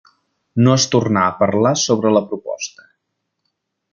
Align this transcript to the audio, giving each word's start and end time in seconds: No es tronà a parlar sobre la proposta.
No 0.67 0.71
es 0.77 0.85
tronà 0.93 1.25
a 1.25 1.35
parlar 1.41 1.75
sobre 1.83 2.13
la 2.17 2.25
proposta. 2.33 2.87